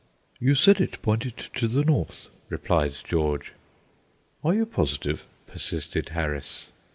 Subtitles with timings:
[0.39, 3.53] "You said it pointed to the north," replied George.
[4.43, 6.71] "Are you positive?" persisted Harris.